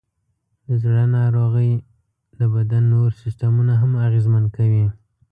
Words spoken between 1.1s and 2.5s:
ناروغۍ د